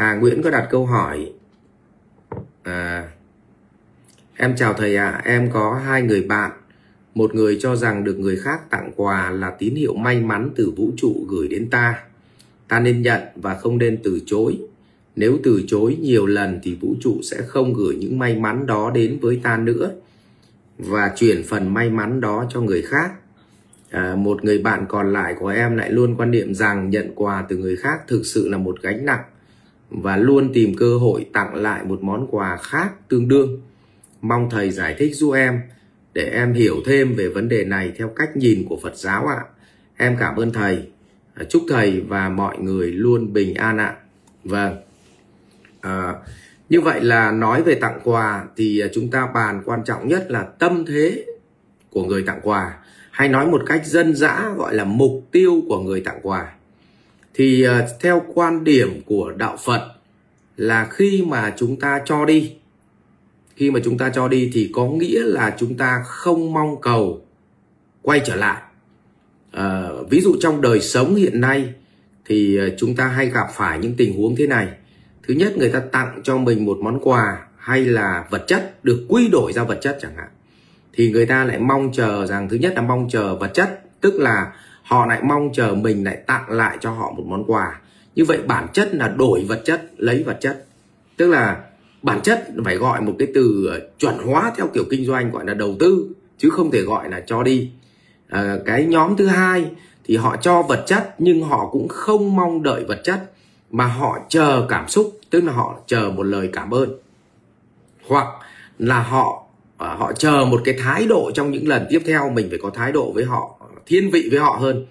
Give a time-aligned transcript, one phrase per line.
[0.00, 1.32] Hà Nguyễn có đặt câu hỏi.
[2.62, 3.08] À,
[4.36, 6.50] Em chào thầy ạ, à, em có hai người bạn.
[7.14, 10.72] Một người cho rằng được người khác tặng quà là tín hiệu may mắn từ
[10.76, 12.02] vũ trụ gửi đến ta.
[12.68, 14.58] Ta nên nhận và không nên từ chối.
[15.16, 18.90] Nếu từ chối nhiều lần thì vũ trụ sẽ không gửi những may mắn đó
[18.94, 19.90] đến với ta nữa
[20.78, 23.12] Và chuyển phần may mắn đó cho người khác.
[23.90, 27.44] À, Một người bạn còn lại của em lại luôn quan niệm rằng nhận quà
[27.48, 29.22] từ người khác thực sự là một gánh nặng
[29.90, 33.60] và luôn tìm cơ hội tặng lại một món quà khác tương đương.
[34.20, 35.60] Mong thầy giải thích giúp em
[36.14, 39.44] để em hiểu thêm về vấn đề này theo cách nhìn của Phật giáo ạ.
[39.96, 40.88] Em cảm ơn thầy.
[41.48, 43.96] Chúc thầy và mọi người luôn bình an ạ.
[44.44, 44.76] Vâng.
[45.80, 46.14] À,
[46.68, 50.42] như vậy là nói về tặng quà thì chúng ta bàn quan trọng nhất là
[50.42, 51.24] tâm thế
[51.90, 52.78] của người tặng quà
[53.10, 56.52] hay nói một cách dân dã gọi là mục tiêu của người tặng quà
[57.34, 59.92] thì uh, theo quan điểm của đạo Phật
[60.56, 62.52] là khi mà chúng ta cho đi
[63.60, 67.26] khi mà chúng ta cho đi thì có nghĩa là chúng ta không mong cầu
[68.02, 68.62] quay trở lại.
[69.52, 71.72] À, ví dụ trong đời sống hiện nay
[72.24, 74.68] thì ờ, chúng ta hay gặp phải những tình huống thế này.
[75.28, 79.06] Thứ nhất người ta tặng cho mình một món quà hay là vật chất được
[79.08, 80.28] quy đổi ra vật chất chẳng hạn.
[80.92, 84.14] Thì người ta lại mong chờ rằng thứ nhất là mong chờ vật chất tức
[84.14, 84.52] là
[84.90, 87.80] họ lại mong chờ mình lại tặng lại cho họ một món quà.
[88.14, 90.64] Như vậy bản chất là đổi vật chất lấy vật chất.
[91.16, 91.60] Tức là
[92.02, 95.44] bản chất phải gọi một cái từ ờ, chuẩn hóa theo kiểu kinh doanh gọi
[95.46, 97.70] là đầu tư chứ không thể gọi là cho đi.
[98.28, 99.70] À, cái nhóm thứ hai
[100.04, 103.30] thì họ cho vật chất nhưng họ cũng không mong đợi vật chất
[103.70, 106.98] mà họ chờ cảm xúc tức là họ chờ một lời cảm ơn.
[108.06, 108.26] Hoặc
[108.78, 109.44] là họ
[109.76, 112.70] ờ, họ chờ một cái thái độ trong những lần tiếp theo mình phải có
[112.70, 114.86] thái độ với họ thiên vị với họ hơn.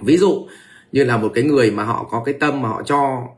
[0.00, 0.46] Ví dụ
[0.92, 3.28] như là một cái người mà họ có cái tâm mà họ cho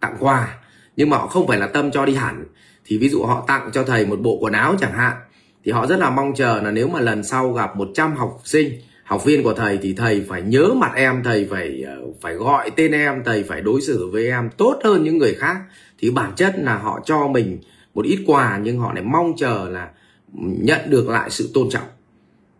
[0.00, 0.58] tặng quà,
[0.96, 2.44] nhưng mà họ không phải là tâm cho đi hẳn,
[2.84, 5.16] thì ví dụ họ tặng cho thầy một bộ quần áo chẳng hạn,
[5.64, 8.72] thì họ rất là mong chờ là nếu mà lần sau gặp 100 học sinh,
[9.04, 12.70] học viên của thầy thì thầy phải nhớ mặt em, thầy phải ờ, phải gọi
[12.70, 15.56] tên em, thầy phải đối xử với em tốt hơn những người khác,
[15.98, 17.58] thì bản chất là họ cho mình
[17.94, 19.90] một ít quà nhưng họ lại mong chờ là
[20.38, 21.86] nhận được lại sự tôn trọng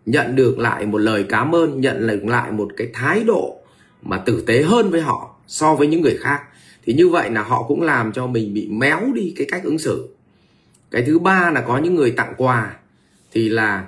[0.07, 3.57] nhận được lại một lời cảm ơn, nhận được lại một cái thái độ
[4.03, 6.43] mà tử tế hơn với họ so với những người khác.
[6.85, 9.79] Thì như vậy là họ cũng làm cho mình bị méo đi cái cách ứng
[9.79, 10.09] xử.
[10.91, 12.77] Cái thứ ba là có những người tặng quà,
[13.33, 13.85] thì là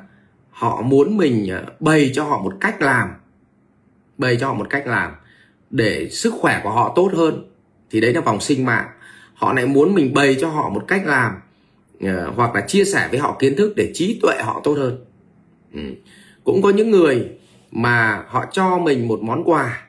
[0.51, 3.09] họ muốn mình ờ, bày cho họ một cách làm,
[4.19, 5.13] bày cho họ một cách làm
[5.71, 7.51] để sức khỏe của họ tốt hơn.
[7.91, 8.87] Thì đấy là vòng sinh mạng.
[9.35, 11.35] Họ lại muốn mình bày cho họ một cách làm
[12.01, 15.05] ờ, hoặc là chia sẻ với họ kiến thức để trí tuệ họ tốt hơn
[15.75, 15.81] ừ.
[16.45, 17.29] cũng có những người
[17.71, 19.87] mà họ cho mình một món quà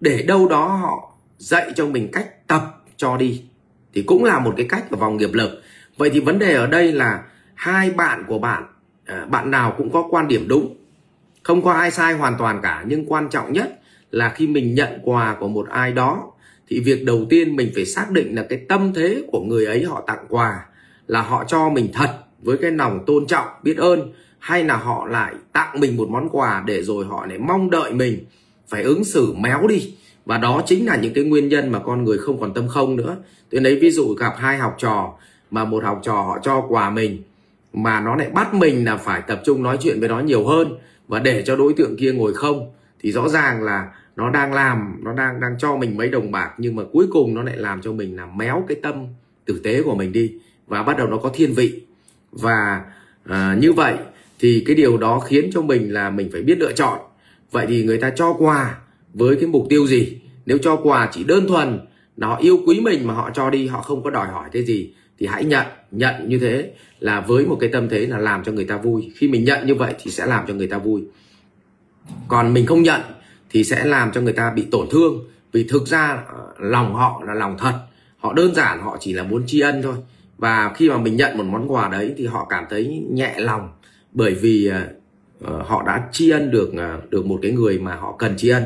[0.00, 3.42] để đâu đó họ dạy cho mình cách tập cho đi.
[3.94, 5.62] Thì cũng là một cái cách của vòng nghiệp lực.
[5.96, 7.22] Vậy thì vấn đề ở đây là
[7.54, 8.64] hai bạn của bạn
[9.06, 10.76] à, bạn nào cũng có quan điểm đúng.
[11.42, 13.80] Không có ai sai hoàn toàn cả, nhưng quan trọng nhất
[14.10, 16.32] là khi mình nhận quà của một ai đó,
[16.68, 19.84] thì việc đầu tiên mình phải xác định là cái tâm thế của người ấy
[19.84, 20.66] họ tặng quà
[21.06, 22.10] là họ cho mình thật
[22.42, 26.28] với cái lòng tôn trọng, biết ơn hay là họ lại tặng mình một món
[26.28, 28.24] quà để rồi họ lại mong đợi mình
[28.68, 29.94] phải ứng xử méo đi.
[30.24, 32.96] Và đó chính là những cái nguyên nhân mà con người không còn tâm không
[32.96, 33.16] nữa.
[33.50, 35.12] Tôi lấy ví dụ gặp hai học trò
[35.50, 37.22] mà một học trò họ cho quà mình
[37.72, 40.78] mà nó lại bắt mình là phải tập trung nói chuyện với nó nhiều hơn
[41.08, 45.00] và để cho đối tượng kia ngồi không thì rõ ràng là nó đang làm
[45.04, 47.82] nó đang đang cho mình mấy đồng bạc nhưng mà cuối cùng nó lại làm
[47.82, 49.06] cho mình là méo cái tâm
[49.44, 50.32] tử tế của mình đi
[50.66, 51.82] và bắt đầu nó có thiên vị.
[52.32, 52.84] Và
[53.24, 53.94] à, như vậy
[54.40, 56.98] thì cái điều đó khiến cho mình là mình phải biết lựa chọn.
[57.50, 58.78] Vậy thì người ta cho quà
[59.14, 60.20] với cái mục tiêu gì?
[60.46, 61.80] Nếu cho quà chỉ đơn thuần
[62.16, 64.62] là họ yêu quý mình mà họ cho đi, họ không có đòi hỏi cái
[64.62, 65.66] gì, thì hãy nhận.
[65.90, 66.70] Nhận như thế
[67.00, 69.12] là với một cái tâm thế là làm cho người ta vui.
[69.16, 71.02] Khi mình nhận như vậy thì sẽ làm cho người ta vui.
[72.28, 73.00] Còn mình không nhận
[73.50, 75.24] thì sẽ làm cho người ta bị tổn thương.
[75.52, 77.80] Vì thực ra ờ, lòng họ là lòng thật.
[78.18, 79.94] Họ đơn giản, họ chỉ là muốn tri ân thôi.
[80.38, 83.68] Và khi mà mình nhận một món quà đấy thì họ cảm thấy nhẹ lòng
[84.12, 84.70] bởi vì
[85.44, 88.48] uh, họ đã tri ân được uh, được một cái người mà họ cần tri
[88.48, 88.62] ân.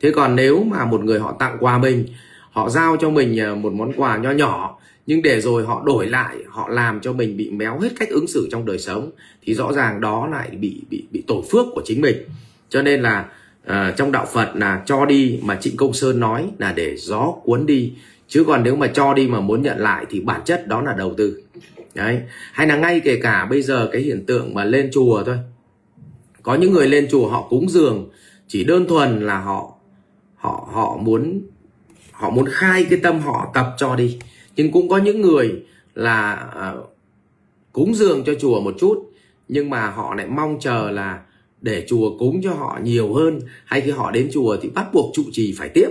[0.00, 2.06] Thế còn nếu mà một người họ tặng quà mình
[2.50, 6.06] họ giao cho mình uh, một món quà nho nhỏ nhưng để rồi họ đổi
[6.06, 9.10] lại họ làm cho mình bị méo hết cách ứng xử trong đời sống
[9.42, 12.16] thì rõ ràng đó lại bị bị bị tổ phước của chính mình.
[12.68, 13.24] Cho nên là
[13.66, 17.34] uh, trong đạo Phật là cho đi mà Trịnh Công Sơn nói là để gió
[17.44, 17.92] cuốn đi.
[18.28, 20.92] Chứ còn nếu mà cho đi mà muốn nhận lại thì bản chất đó là
[20.92, 21.42] đầu tư
[21.94, 22.22] đấy.
[22.52, 25.38] Hay là ngay kể cả bây giờ cái hiện tượng mà lên chùa thôi.
[26.42, 28.10] Có những người lên chùa họ cúng dường
[28.48, 29.74] chỉ đơn thuần là họ
[30.36, 31.42] họ họ muốn
[32.12, 34.18] họ muốn khai cái tâm họ tập cho đi.
[34.56, 35.62] Nhưng cũng có những người
[35.94, 36.90] là uh,
[37.72, 39.10] cúng dường cho chùa một chút
[39.48, 41.20] nhưng mà họ lại mong chờ là
[41.60, 43.40] để chùa cúng cho họ nhiều hơn.
[43.64, 45.88] Hay khi họ đến chùa thì bắt buộc trụ trì phải tiếp.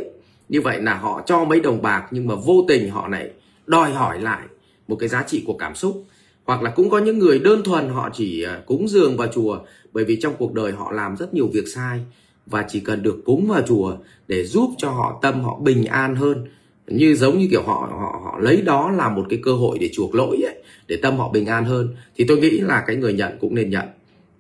[0.50, 3.30] Như vậy là họ cho mấy đồng bạc nhưng mà vô tình họ lại
[3.66, 4.42] đòi hỏi lại
[4.88, 6.06] một cái giá trị của cảm xúc.
[6.44, 9.60] Hoặc là cũng có những người đơn thuần họ chỉ à, cúng dường vào chùa
[9.94, 12.00] bởi vì trong cuộc đời họ làm rất nhiều việc sai
[12.46, 13.98] và chỉ cần được cúng vào chùa
[14.28, 16.48] để giúp cho họ tâm họ bình an hơn.
[16.88, 19.90] Như giống như kiểu họ họ họ lấy đó là một cái cơ hội để
[19.94, 23.14] chuộc lỗi ấy, để tâm họ bình an hơn thì tôi nghĩ là cái người
[23.14, 23.86] nhận cũng nên nhận.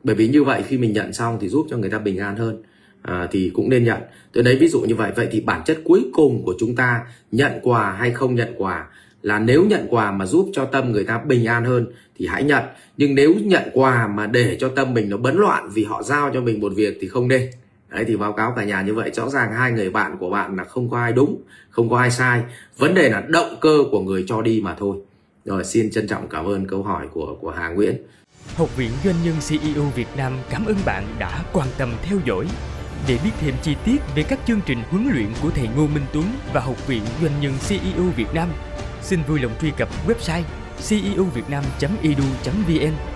[0.03, 2.37] Bởi vì như vậy khi mình nhận xong thì giúp cho người ta bình an
[2.37, 2.63] hơn
[3.01, 4.01] à, thì cũng nên nhận.
[4.33, 7.01] Tôi lấy ví dụ như vậy vậy thì bản chất cuối cùng của chúng ta
[7.31, 8.87] nhận quà hay không nhận quà
[9.23, 11.87] là nếu nhận quà mà giúp cho tâm người ta bình an hơn
[12.17, 12.63] thì hãy nhận.
[12.97, 16.31] Nhưng nếu nhận quà mà để cho tâm mình nó bấn loạn vì họ giao
[16.33, 17.49] cho mình một việc thì không nên.
[17.89, 19.11] Đấy thì báo cáo cả nhà như vậy.
[19.13, 22.11] Rõ ràng hai người bạn của bạn là không có ai đúng không có ai
[22.11, 22.41] sai.
[22.77, 24.97] Vấn đề là động cơ của người cho đi mà thôi.
[25.45, 27.95] Rồi xin trân trọng cảm ơn câu hỏi của của Hà Nguyễn.
[28.55, 32.45] Học viện Doanh nhân CEO Việt Nam cảm ơn bạn đã quan tâm theo dõi.
[33.07, 36.03] Để biết thêm chi tiết về các chương trình huấn luyện của thầy Ngô Minh
[36.13, 38.49] Tuấn và Học viện Doanh nhân CEO Việt Nam,
[39.03, 40.43] xin vui lòng truy cập website
[40.89, 43.12] ceuvietnam.edu.vn